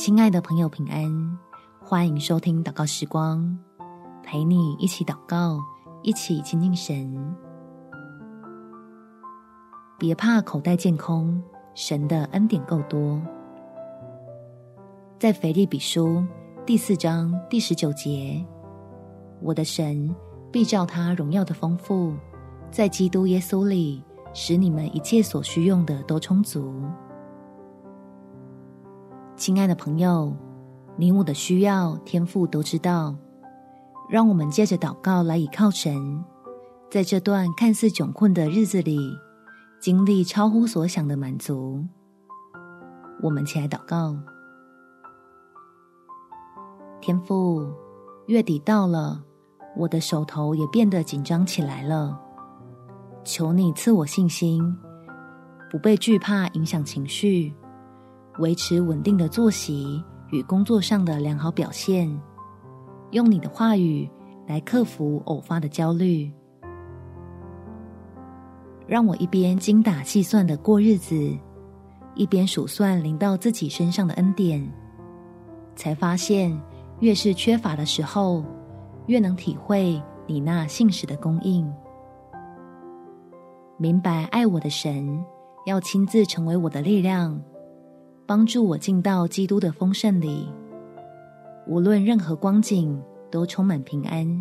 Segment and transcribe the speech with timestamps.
[0.00, 1.38] 亲爱的朋友，平安！
[1.78, 3.54] 欢迎收听祷告时光，
[4.22, 5.60] 陪你一起祷告，
[6.02, 7.36] 一起亲近神。
[9.98, 11.38] 别怕口袋见空，
[11.74, 13.20] 神的恩典够多。
[15.18, 16.24] 在腓立比书
[16.64, 18.42] 第四章第十九节，
[19.42, 20.16] 我的神
[20.50, 22.14] 必照他荣耀的丰富，
[22.70, 26.82] 在基督耶稣里，使你们一切所需用的都充足。
[29.40, 30.36] 亲爱的朋友，
[30.98, 33.16] 你我的需要，天父都知道。
[34.06, 36.22] 让我们借着祷告来倚靠神，
[36.90, 38.98] 在这段看似窘困的日子里，
[39.80, 41.82] 经历超乎所想的满足。
[43.22, 44.14] 我们起来祷告，
[47.00, 47.66] 天父，
[48.26, 49.24] 月底到了，
[49.74, 52.20] 我的手头也变得紧张起来了。
[53.24, 54.76] 求你赐我信心，
[55.70, 57.54] 不被惧怕影响情绪。
[58.38, 62.08] 维持稳定的作息与工作上的良好表现，
[63.10, 64.08] 用你的话语
[64.46, 66.32] 来克服偶发的焦虑，
[68.86, 71.36] 让我一边精打细算的过日子，
[72.14, 74.66] 一边数算临到自己身上的恩典，
[75.74, 76.58] 才发现
[77.00, 78.44] 越是缺乏的时候，
[79.06, 81.70] 越能体会你那信实的供应，
[83.76, 85.22] 明白爱我的神
[85.66, 87.40] 要亲自成为我的力量。
[88.30, 90.48] 帮助我进到基督的丰盛里，
[91.66, 94.40] 无论任何光景都充满平安，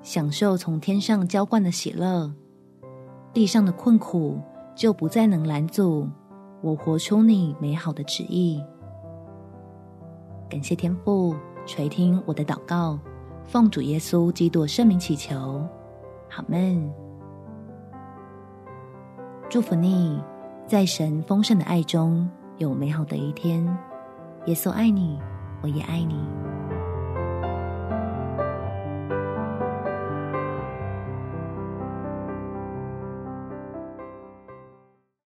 [0.00, 2.32] 享受从天上浇灌的喜乐，
[3.34, 4.40] 地上的困苦
[4.74, 6.08] 就不再能拦阻
[6.62, 8.64] 我活出你美好的旨意。
[10.48, 12.98] 感谢天父垂听我的祷告，
[13.44, 15.36] 奉主耶稣基督圣名祈求，
[16.34, 16.90] 阿们。
[19.50, 20.18] 祝福你，
[20.66, 22.26] 在神丰盛的爱中。
[22.62, 23.66] 有美好的一天，
[24.46, 25.18] 耶稣爱你，
[25.62, 26.14] 我也爱你。